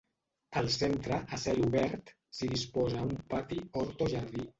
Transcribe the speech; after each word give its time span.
Al 0.61 0.69
centre, 0.75 1.19
a 1.35 1.37
cel 1.43 1.61
obert, 1.65 2.09
s'hi 2.37 2.49
disposa 2.53 3.05
un 3.09 3.13
pati, 3.35 3.61
hort 3.83 4.03
o 4.07 4.09
jardí. 4.15 4.49